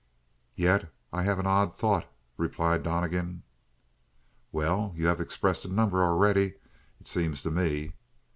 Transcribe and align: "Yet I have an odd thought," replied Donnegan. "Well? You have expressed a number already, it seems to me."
"Yet 0.55 0.91
I 1.13 1.21
have 1.21 1.37
an 1.37 1.45
odd 1.45 1.75
thought," 1.75 2.11
replied 2.35 2.81
Donnegan. 2.81 3.43
"Well? 4.51 4.93
You 4.95 5.05
have 5.05 5.21
expressed 5.21 5.63
a 5.63 5.67
number 5.71 6.03
already, 6.03 6.55
it 6.99 7.07
seems 7.07 7.43
to 7.43 7.51
me." 7.51 7.93